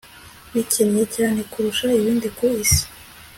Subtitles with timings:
[0.53, 2.83] bikennye cyane kurusha ibindi ku isi